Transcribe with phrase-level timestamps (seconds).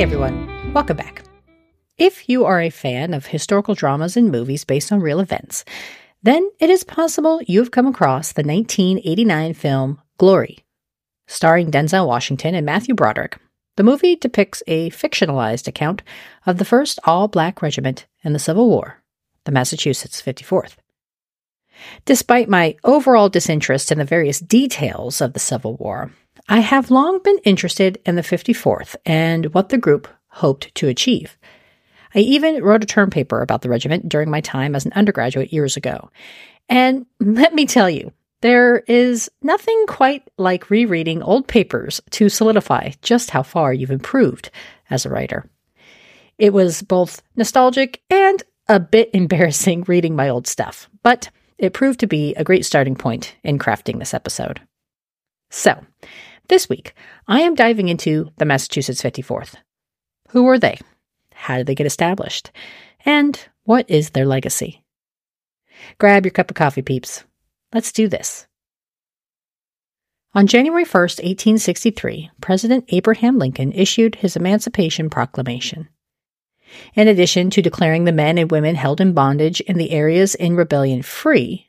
[0.00, 1.24] Hey everyone, welcome back.
[1.98, 5.62] If you are a fan of historical dramas and movies based on real events,
[6.22, 10.64] then it is possible you have come across the 1989 film Glory.
[11.26, 13.36] Starring Denzel Washington and Matthew Broderick,
[13.76, 16.02] the movie depicts a fictionalized account
[16.46, 19.02] of the first all black regiment in the Civil War,
[19.44, 20.76] the Massachusetts 54th.
[22.06, 26.10] Despite my overall disinterest in the various details of the Civil War,
[26.52, 31.38] I have long been interested in the 54th and what the group hoped to achieve.
[32.12, 35.52] I even wrote a term paper about the regiment during my time as an undergraduate
[35.52, 36.10] years ago.
[36.68, 42.90] And let me tell you, there is nothing quite like rereading old papers to solidify
[43.00, 44.50] just how far you've improved
[44.90, 45.48] as a writer.
[46.36, 52.00] It was both nostalgic and a bit embarrassing reading my old stuff, but it proved
[52.00, 54.60] to be a great starting point in crafting this episode.
[55.50, 55.84] So,
[56.50, 56.94] this week,
[57.26, 59.54] I am diving into the Massachusetts 54th.
[60.30, 60.78] Who were they?
[61.32, 62.50] How did they get established?
[63.06, 64.82] And what is their legacy?
[65.98, 67.24] Grab your cup of coffee, peeps.
[67.72, 68.46] Let's do this.
[70.34, 75.88] On January 1st, 1863, President Abraham Lincoln issued his Emancipation Proclamation.
[76.94, 80.56] In addition to declaring the men and women held in bondage in the areas in
[80.56, 81.66] rebellion free,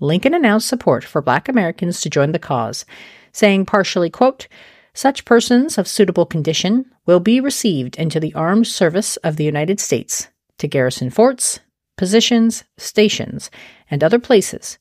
[0.00, 2.84] Lincoln announced support for black Americans to join the cause
[3.32, 4.48] saying partially, quote,
[4.92, 9.80] such persons of suitable condition will be received into the armed service of the United
[9.80, 10.28] States
[10.58, 11.60] to garrison forts,
[11.96, 13.50] positions, stations,
[13.90, 14.78] and other places,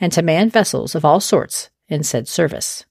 [0.00, 2.84] and to man vessels of all sorts in said service.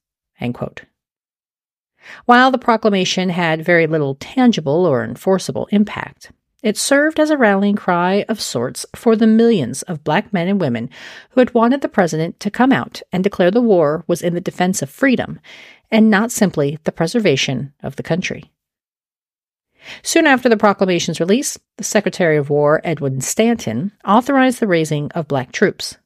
[2.25, 6.31] While the proclamation had very little tangible or enforceable impact,
[6.65, 10.59] it served as a rallying cry of sorts for the millions of black men and
[10.59, 10.89] women
[11.29, 14.41] who had wanted the president to come out and declare the war was in the
[14.41, 15.39] defense of freedom
[15.91, 18.51] and not simply the preservation of the country.
[20.01, 25.27] Soon after the proclamation's release, the Secretary of War, Edwin Stanton, authorized the raising of
[25.27, 25.97] black troops.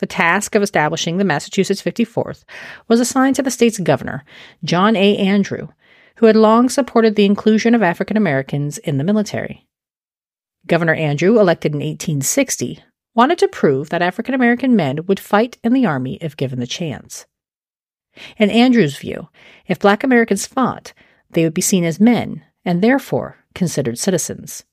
[0.00, 2.44] The task of establishing the Massachusetts 54th
[2.88, 4.22] was assigned to the state's governor,
[4.62, 5.16] John A.
[5.16, 5.68] Andrew,
[6.16, 9.64] who had long supported the inclusion of African Americans in the military.
[10.68, 12.80] Governor Andrew, elected in 1860,
[13.14, 16.66] wanted to prove that African American men would fight in the Army if given the
[16.66, 17.26] chance.
[18.36, 19.28] In Andrew's view,
[19.66, 20.92] if black Americans fought,
[21.30, 24.64] they would be seen as men and therefore considered citizens.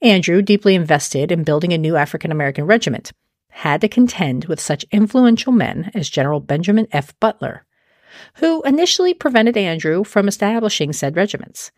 [0.00, 3.12] Andrew, deeply invested in building a new African American regiment,
[3.50, 7.18] had to contend with such influential men as General Benjamin F.
[7.20, 7.66] Butler,
[8.36, 11.72] who initially prevented Andrew from establishing said regiments.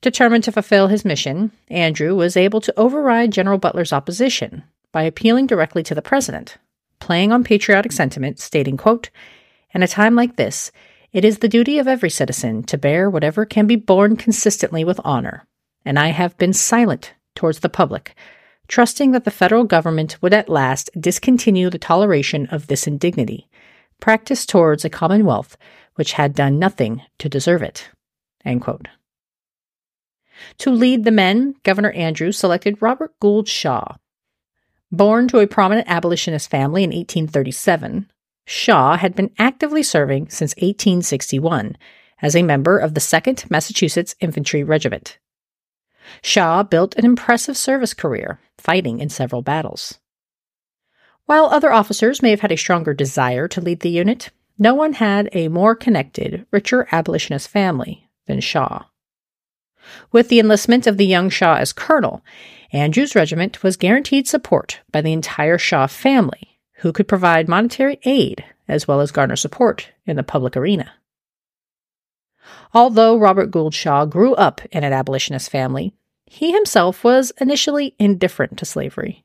[0.00, 5.46] Determined to fulfill his mission, Andrew was able to override General Butler's opposition by appealing
[5.46, 6.56] directly to the president,
[7.00, 9.10] playing on patriotic sentiment, stating, quote,
[9.72, 10.70] In a time like this,
[11.12, 15.00] it is the duty of every citizen to bear whatever can be borne consistently with
[15.04, 15.46] honor,
[15.84, 18.14] and I have been silent towards the public,
[18.68, 23.48] trusting that the federal government would at last discontinue the toleration of this indignity,
[24.00, 25.56] practiced towards a commonwealth
[25.94, 27.90] which had done nothing to deserve it.
[28.44, 28.88] End quote.
[30.58, 33.96] To lead the men, Governor Andrews selected Robert Gould Shaw.
[34.90, 38.10] Born to a prominent abolitionist family in 1837,
[38.46, 41.76] Shaw had been actively serving since 1861
[42.22, 45.18] as a member of the 2nd Massachusetts Infantry Regiment.
[46.22, 49.98] Shaw built an impressive service career, fighting in several battles.
[51.26, 54.92] While other officers may have had a stronger desire to lead the unit, no one
[54.92, 58.84] had a more connected, richer abolitionist family than Shaw.
[60.12, 62.24] With the enlistment of the young Shaw as colonel,
[62.72, 68.44] Andrew's regiment was guaranteed support by the entire Shaw family, who could provide monetary aid
[68.68, 70.92] as well as garner support in the public arena.
[72.72, 75.94] Although Robert Gould Shaw grew up in an abolitionist family,
[76.26, 79.24] he himself was initially indifferent to slavery.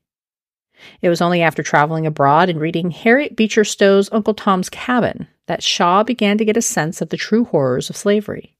[1.01, 5.63] It was only after traveling abroad and reading Harriet Beecher Stowe's Uncle Tom's Cabin that
[5.63, 8.55] Shaw began to get a sense of the true horrors of slavery.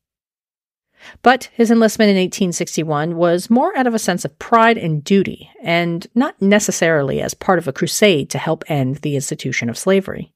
[1.22, 5.50] But his enlistment in 1861 was more out of a sense of pride and duty,
[5.64, 10.34] and not necessarily as part of a crusade to help end the institution of slavery.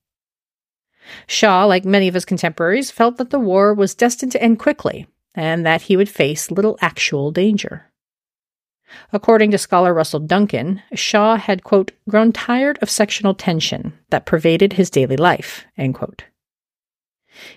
[1.28, 5.08] Shaw, like many of his contemporaries, felt that the war was destined to end quickly
[5.36, 7.92] and that he would face little actual danger.
[9.12, 14.74] According to scholar Russell Duncan, Shaw had, quote, grown tired of sectional tension that pervaded
[14.74, 16.26] his daily life, end quote.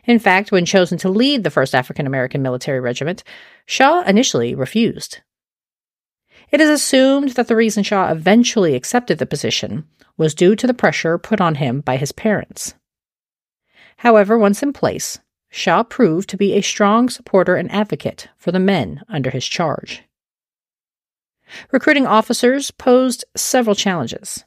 [0.05, 3.23] In fact, when chosen to lead the 1st African American Military Regiment,
[3.67, 5.20] Shaw initially refused.
[6.50, 9.87] It is assumed that the reason Shaw eventually accepted the position
[10.17, 12.75] was due to the pressure put on him by his parents.
[13.99, 15.19] However, once in place,
[15.50, 20.02] Shaw proved to be a strong supporter and advocate for the men under his charge.
[21.70, 24.44] Recruiting officers posed several challenges.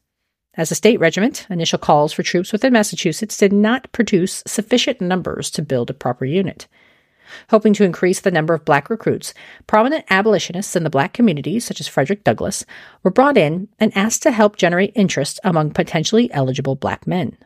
[0.59, 5.49] As a state regiment, initial calls for troops within Massachusetts did not produce sufficient numbers
[5.51, 6.67] to build a proper unit.
[7.49, 9.33] Hoping to increase the number of black recruits,
[9.67, 12.65] prominent abolitionists in the black community, such as Frederick Douglass,
[13.03, 17.37] were brought in and asked to help generate interest among potentially eligible black men.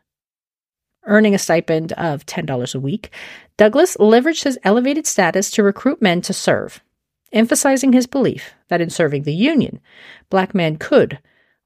[1.06, 3.12] Earning a stipend of $10 a week,
[3.58, 6.82] Douglass leveraged his elevated status to recruit men to serve,
[7.32, 9.80] emphasizing his belief that in serving the Union,
[10.32, 11.20] black men could,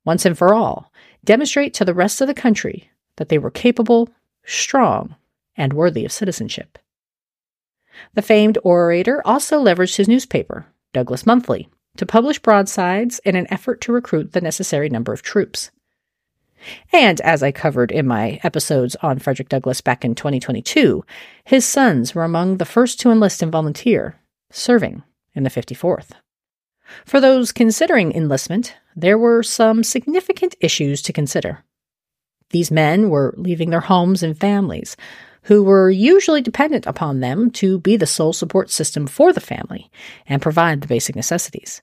[0.03, 0.91] once and for all,
[1.27, 4.09] demonstrate to the rest of the country that they were capable,
[4.45, 5.15] strong,
[5.56, 6.79] and worthy of citizenship.
[8.13, 13.81] The famed orator also leveraged his newspaper, Douglass Monthly, to publish broadsides in an effort
[13.81, 15.69] to recruit the necessary number of troops.
[16.94, 21.03] And as I covered in my episodes on Frederick Douglass back in 2022,
[21.44, 24.19] his sons were among the first to enlist and volunteer,
[24.50, 25.03] serving
[25.35, 26.12] in the 54th.
[27.06, 31.63] For those considering enlistment, there were some significant issues to consider.
[32.51, 34.95] These men were leaving their homes and families,
[35.44, 39.89] who were usually dependent upon them to be the sole support system for the family
[40.25, 41.81] and provide the basic necessities.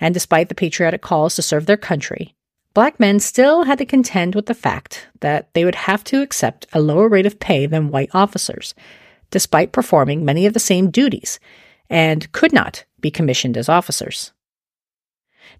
[0.00, 2.34] And despite the patriotic calls to serve their country,
[2.74, 6.66] black men still had to contend with the fact that they would have to accept
[6.72, 8.74] a lower rate of pay than white officers,
[9.30, 11.38] despite performing many of the same duties,
[11.88, 14.32] and could not be commissioned as officers.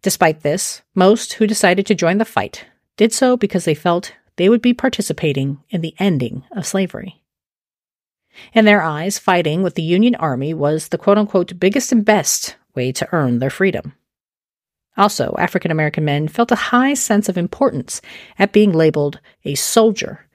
[0.03, 2.67] Despite this, most who decided to join the fight
[2.97, 7.23] did so because they felt they would be participating in the ending of slavery.
[8.53, 12.57] In their eyes, fighting with the Union Army was the quote unquote biggest and best
[12.75, 13.93] way to earn their freedom.
[14.97, 18.03] Also, African American men felt a high sense of importance
[18.41, 20.27] at being labeled a soldier.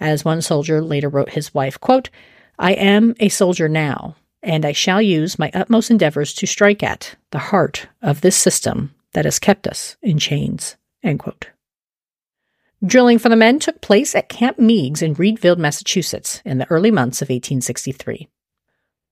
[0.00, 2.10] As one soldier later wrote his wife, quote,
[2.58, 4.16] I am a soldier now,
[4.46, 8.94] and I shall use my utmost endeavors to strike at the heart of this system
[9.12, 10.76] that has kept us in chains.
[12.84, 16.92] Drilling for the men took place at Camp Meigs in Readville, Massachusetts, in the early
[16.92, 18.28] months of 1863.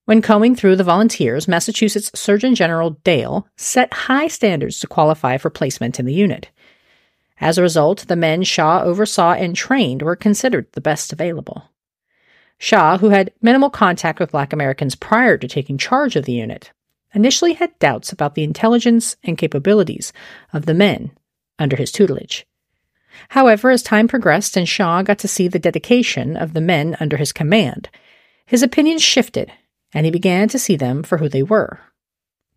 [0.04, 5.50] When combing through the volunteers, Massachusetts Surgeon General Dale set high standards to qualify for
[5.50, 6.50] placement in the unit.
[7.40, 11.70] As a result, the men Shaw oversaw and trained were considered the best available.
[12.64, 16.72] Shaw, who had minimal contact with black Americans prior to taking charge of the unit,
[17.12, 20.14] initially had doubts about the intelligence and capabilities
[20.50, 21.10] of the men
[21.58, 22.46] under his tutelage.
[23.28, 27.18] However, as time progressed and Shaw got to see the dedication of the men under
[27.18, 27.90] his command,
[28.46, 29.52] his opinions shifted
[29.92, 31.80] and he began to see them for who they were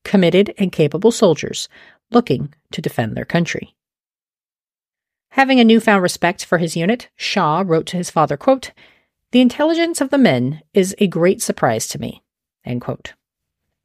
[0.05, 1.67] committed and capable soldiers
[2.11, 3.75] looking to defend their country.
[5.31, 8.71] Having a newfound respect for his unit, Shaw wrote to his father, quote,
[9.31, 12.23] The intelligence of the men is a great surprise to me.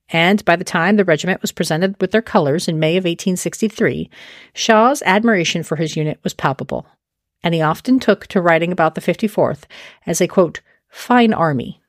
[0.08, 4.10] And by the time the regiment was presented with their colors in May of 1863,
[4.54, 6.86] Shaw's admiration for his unit was palpable,
[7.42, 9.62] and he often took to writing about the 54th
[10.06, 11.80] as a quote, fine army.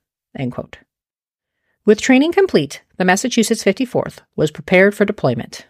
[1.86, 5.68] With training complete, the Massachusetts 54th was prepared for deployment.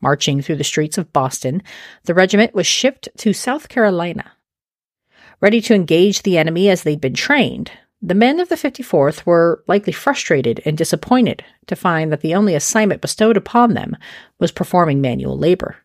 [0.00, 1.62] Marching through the streets of Boston,
[2.04, 4.32] the regiment was shipped to South Carolina.
[5.44, 7.70] Ready to engage the enemy as they'd been trained,
[8.00, 12.54] the men of the 54th were likely frustrated and disappointed to find that the only
[12.54, 13.94] assignment bestowed upon them
[14.38, 15.76] was performing manual labor.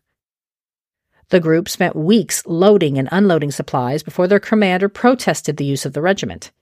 [1.28, 5.92] The group spent weeks loading and unloading supplies before their commander protested the use of
[5.92, 6.52] the regiment.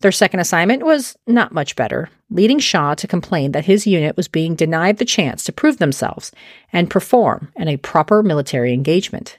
[0.00, 4.28] Their second assignment was not much better, leading Shaw to complain that his unit was
[4.28, 6.32] being denied the chance to prove themselves
[6.72, 9.38] and perform in a proper military engagement.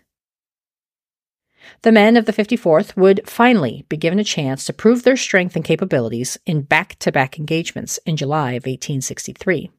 [1.81, 5.55] The men of the 54th would finally be given a chance to prove their strength
[5.55, 9.71] and capabilities in back to back engagements in July of 1863.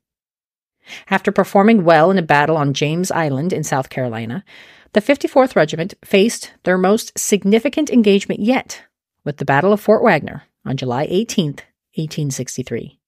[1.10, 4.44] After performing well in a battle on James Island in South Carolina,
[4.92, 8.82] the 54th Regiment faced their most significant engagement yet
[9.24, 11.46] with the Battle of Fort Wagner on July 18,
[11.94, 12.98] 1863.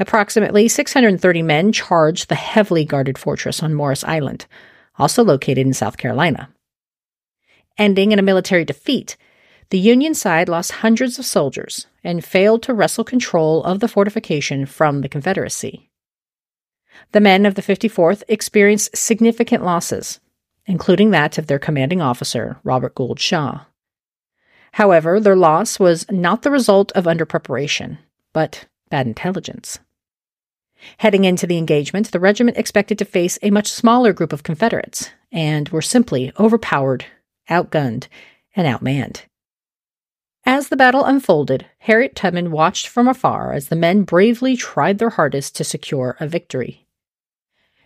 [0.00, 4.46] Approximately 630 men charged the heavily guarded fortress on Morris Island,
[4.98, 6.50] also located in South Carolina.
[7.78, 9.16] Ending in a military defeat,
[9.70, 14.66] The Union side lost hundreds of soldiers and failed to wrestle control of the fortification
[14.66, 15.88] from the Confederacy.
[17.12, 20.18] The men of the 54th experienced significant losses,
[20.66, 23.66] including that of their commanding officer, Robert Gould Shaw.
[24.72, 27.98] However, their loss was not the result of underpreparation,
[28.32, 29.78] but bad intelligence.
[30.98, 35.10] Heading into the engagement, the regiment expected to face a much smaller group of Confederates
[35.32, 37.04] and were simply overpowered,
[37.48, 38.08] outgunned,
[38.54, 39.22] and outmanned.
[40.44, 45.10] As the battle unfolded, Harriet Tubman watched from afar as the men bravely tried their
[45.10, 46.86] hardest to secure a victory.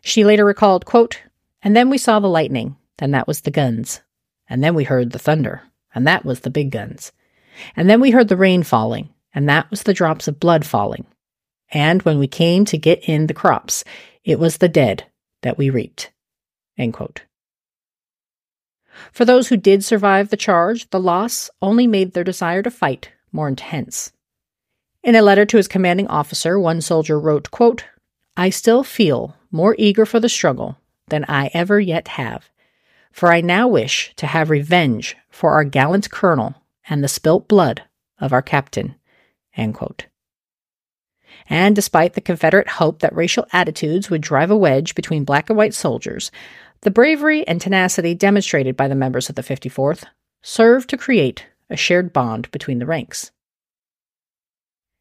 [0.00, 1.23] She later recalled, quote,
[1.62, 4.00] And then we saw the lightning, and that was the guns.
[4.49, 5.62] And then we heard the thunder,
[5.95, 7.12] and that was the big guns.
[7.75, 11.07] And then we heard the rain falling, and that was the drops of blood falling.
[11.71, 13.83] And when we came to get in the crops,
[14.25, 15.07] it was the dead
[15.42, 16.11] that we reaped.
[19.12, 23.11] For those who did survive the charge, the loss only made their desire to fight
[23.32, 24.12] more intense.
[25.02, 27.84] In a letter to his commanding officer, one soldier wrote, quote,
[28.37, 32.49] I still feel more eager for the struggle than I ever yet have,
[33.11, 36.54] for I now wish to have revenge for our gallant colonel
[36.88, 37.82] and the spilt blood
[38.18, 38.94] of our captain.
[39.54, 39.76] And
[41.76, 45.75] despite the Confederate hope that racial attitudes would drive a wedge between black and white
[45.75, 46.30] soldiers,
[46.82, 50.04] the bravery and tenacity demonstrated by the members of the 54th
[50.42, 53.30] served to create a shared bond between the ranks.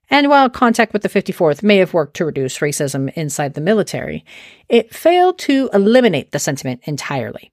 [0.10, 4.26] And while contact with the 54th may have worked to reduce racism inside the military,
[4.68, 7.52] it failed to eliminate the sentiment entirely.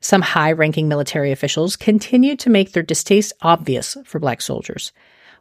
[0.00, 4.92] Some high ranking military officials continued to make their distaste obvious for black soldiers,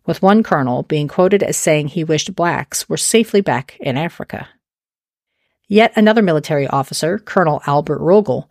[0.05, 4.49] with one colonel being quoted as saying he wished blacks were safely back in Africa.
[5.67, 8.47] Yet another military officer, Colonel Albert Rogel,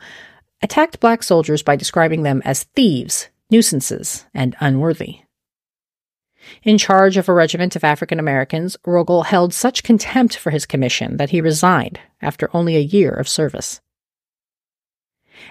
[0.62, 5.20] attacked black soldiers by describing them as thieves, nuisances, and unworthy.
[6.62, 11.16] In charge of a regiment of African Americans, Rogel held such contempt for his commission
[11.16, 13.80] that he resigned after only a year of service.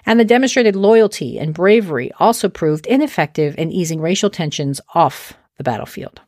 [0.06, 5.64] And the demonstrated loyalty and bravery also proved ineffective in easing racial tensions off the
[5.64, 6.22] battlefield.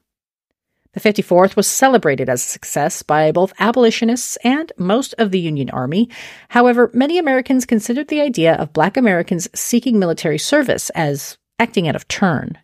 [0.97, 5.69] The 54th was celebrated as a success by both abolitionists and most of the Union
[5.69, 6.09] Army.
[6.49, 11.95] However, many Americans considered the idea of black Americans seeking military service as acting out
[11.95, 12.57] of turn.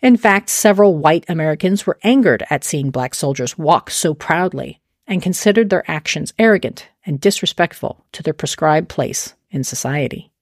[0.00, 5.20] In fact, several white Americans were angered at seeing black soldiers walk so proudly and
[5.20, 10.32] considered their actions arrogant and disrespectful to their prescribed place in society.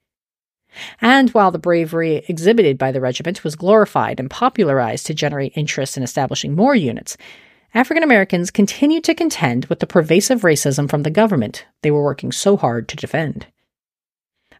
[1.00, 5.96] And while the bravery exhibited by the regiment was glorified and popularized to generate interest
[5.96, 7.16] in establishing more units,
[7.74, 12.32] African Americans continued to contend with the pervasive racism from the government they were working
[12.32, 13.46] so hard to defend.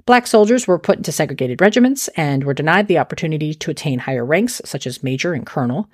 [0.04, 4.24] Black soldiers were put into segregated regiments and were denied the opportunity to attain higher
[4.24, 5.90] ranks, such as major and colonel,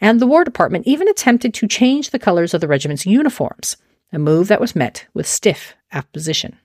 [0.00, 3.76] and the War Department even attempted to change the colors of the regiment's uniforms,
[4.12, 6.58] a move that was met with stiff opposition.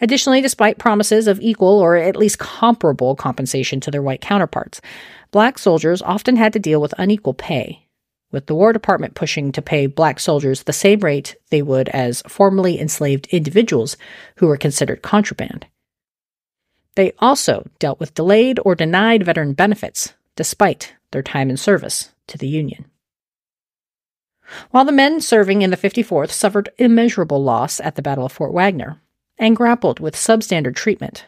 [0.00, 4.80] Additionally, despite promises of equal or at least comparable compensation to their white counterparts,
[5.30, 7.88] black soldiers often had to deal with unequal pay,
[8.30, 12.22] with the War Department pushing to pay black soldiers the same rate they would as
[12.28, 13.96] formerly enslaved individuals
[14.36, 15.66] who were considered contraband.
[16.96, 22.38] They also dealt with delayed or denied veteran benefits, despite their time in service to
[22.38, 22.86] the Union.
[24.70, 28.52] While the men serving in the 54th suffered immeasurable loss at the Battle of Fort
[28.52, 29.00] Wagner,
[29.38, 31.26] and grappled with substandard treatment.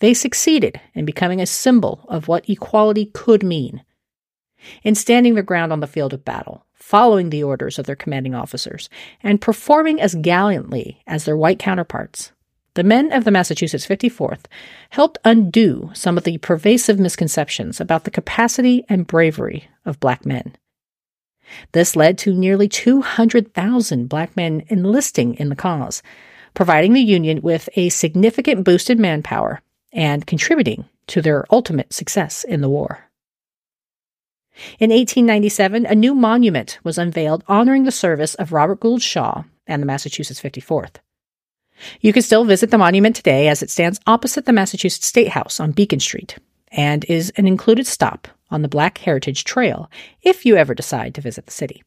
[0.00, 3.84] They succeeded in becoming a symbol of what equality could mean.
[4.82, 8.34] In standing their ground on the field of battle, following the orders of their commanding
[8.34, 8.88] officers,
[9.22, 12.32] and performing as gallantly as their white counterparts,
[12.74, 14.46] the men of the Massachusetts 54th
[14.90, 20.56] helped undo some of the pervasive misconceptions about the capacity and bravery of black men.
[21.72, 26.02] This led to nearly 200,000 black men enlisting in the cause,
[26.54, 29.60] providing the Union with a significant boost in manpower
[29.92, 33.10] and contributing to their ultimate success in the war.
[34.78, 39.82] In 1897, a new monument was unveiled honoring the service of Robert Gould Shaw and
[39.82, 40.96] the Massachusetts 54th.
[42.00, 45.58] You can still visit the monument today as it stands opposite the Massachusetts State House
[45.58, 46.38] on Beacon Street
[46.70, 49.90] and is an included stop on the Black Heritage Trail
[50.22, 51.82] if you ever decide to visit the city.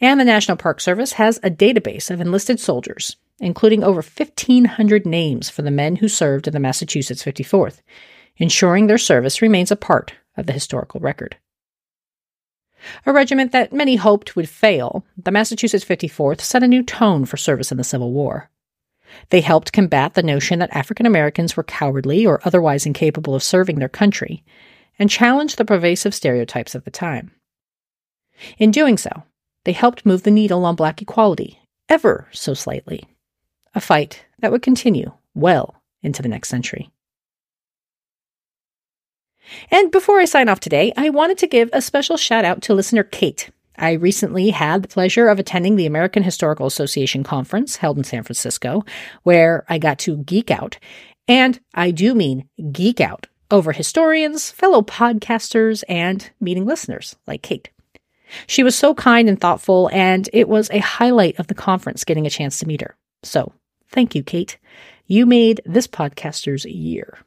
[0.00, 5.50] And the National Park Service has a database of enlisted soldiers including over 1,500 names
[5.50, 7.80] for the men who served in the Massachusetts 54th,
[8.38, 11.36] ensuring their service remains a part of the historical record.
[13.04, 17.36] A regiment that many hoped would fail, the Massachusetts 54th set a new tone for
[17.36, 18.50] service in the Civil War.
[19.30, 23.78] They helped combat the notion that African Americans were cowardly or otherwise incapable of serving
[23.78, 24.44] their country,
[24.98, 27.32] and challenged the pervasive stereotypes of the time.
[28.58, 29.24] In doing so,
[29.66, 31.58] they helped move the needle on black equality,
[31.88, 33.02] ever so slightly,
[33.74, 36.88] a fight that would continue well into the next century.
[39.72, 42.74] And before I sign off today, I wanted to give a special shout out to
[42.74, 43.50] listener Kate.
[43.76, 48.22] I recently had the pleasure of attending the American Historical Association conference held in San
[48.22, 48.84] Francisco,
[49.24, 50.78] where I got to geek out.
[51.26, 57.70] And I do mean geek out over historians, fellow podcasters, and meeting listeners like Kate.
[58.46, 62.26] She was so kind and thoughtful, and it was a highlight of the conference getting
[62.26, 62.96] a chance to meet her.
[63.22, 63.52] So,
[63.88, 64.58] thank you, Kate.
[65.06, 67.18] You made this podcaster's year.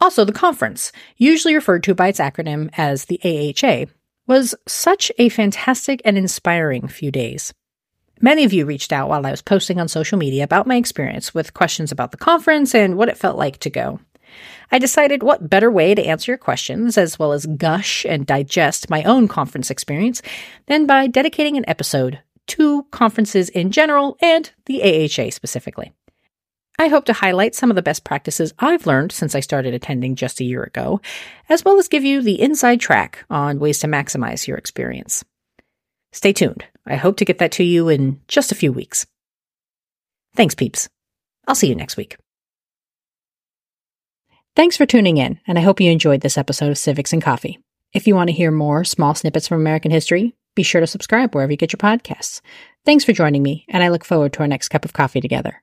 [0.00, 3.90] Also, the conference, usually referred to by its acronym as the AHA,
[4.26, 7.54] was such a fantastic and inspiring few days.
[8.20, 11.34] Many of you reached out while I was posting on social media about my experience
[11.34, 14.00] with questions about the conference and what it felt like to go.
[14.70, 18.90] I decided what better way to answer your questions, as well as gush and digest
[18.90, 20.22] my own conference experience,
[20.66, 25.92] than by dedicating an episode to conferences in general and the AHA specifically.
[26.78, 30.14] I hope to highlight some of the best practices I've learned since I started attending
[30.14, 31.00] just a year ago,
[31.48, 35.24] as well as give you the inside track on ways to maximize your experience.
[36.12, 36.64] Stay tuned.
[36.86, 39.06] I hope to get that to you in just a few weeks.
[40.34, 40.88] Thanks, peeps.
[41.48, 42.16] I'll see you next week.
[44.56, 47.58] Thanks for tuning in, and I hope you enjoyed this episode of Civics and Coffee.
[47.92, 51.34] If you want to hear more small snippets from American history, be sure to subscribe
[51.34, 52.40] wherever you get your podcasts.
[52.86, 55.62] Thanks for joining me, and I look forward to our next cup of coffee together.